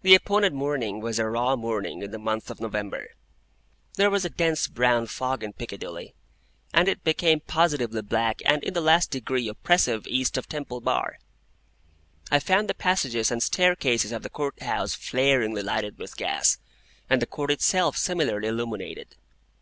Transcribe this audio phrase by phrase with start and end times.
[0.00, 3.08] The appointed morning was a raw morning in the month of November.
[3.96, 6.14] There was a dense brown fog in Piccadilly,
[6.72, 11.18] and it became positively black and in the last degree oppressive East of Temple Bar.
[12.30, 16.56] I found the passages and staircases of the Court House flaringly lighted with gas,
[17.10, 19.14] and the Court itself similarly illuminated.